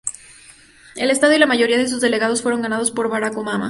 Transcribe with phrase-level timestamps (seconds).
[0.95, 3.59] El estado, y la mayoría de sus delegados, fueron ganados por Barack Obama.